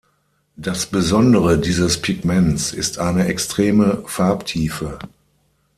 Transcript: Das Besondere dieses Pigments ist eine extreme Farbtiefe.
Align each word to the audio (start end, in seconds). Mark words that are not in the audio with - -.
Das 0.55 0.87
Besondere 0.87 1.59
dieses 1.59 2.01
Pigments 2.01 2.71
ist 2.73 2.97
eine 2.97 3.27
extreme 3.27 4.01
Farbtiefe. 4.07 4.97